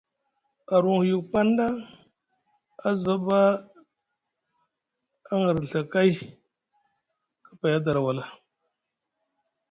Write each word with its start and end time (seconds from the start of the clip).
Arwuŋ 0.73 0.97
huyuk 1.01 1.23
paŋ 1.31 1.47
ɗa 1.57 1.67
a 2.87 2.89
zva 2.99 3.15
ɓa 3.27 3.39
a 5.29 5.33
ŋirɵa 5.41 5.79
kay 5.91 6.09
kapay 7.45 7.73
a 7.77 7.79
dara 7.85 8.01
wala. 8.05 8.23